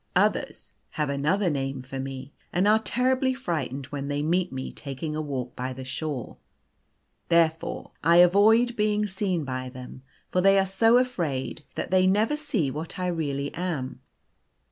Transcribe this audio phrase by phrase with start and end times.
[0.15, 5.15] Others have another name for me, and are terribly frightened when they meet me taking
[5.15, 6.37] a walk by the shore.
[7.29, 12.35] Therefore I avoid being seen by them, for they are so afraid, that they never
[12.35, 14.01] see what I really am.